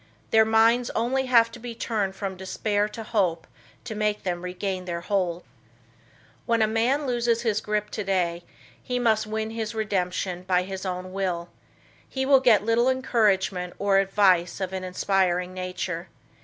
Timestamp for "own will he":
10.87-12.25